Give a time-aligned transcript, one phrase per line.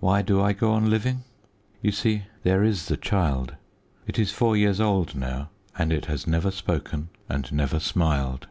[0.00, 1.22] Why do I go on living?
[1.80, 3.54] You see, there is the child.
[4.04, 8.48] It is four years old now, and it has never spoken and never smiled.